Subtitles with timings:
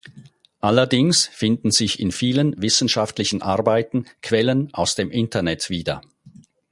[0.61, 6.01] Allerdings finden sich in vielen wissenschaftlichen Arbeiten Quellen aus dem Internet wieder.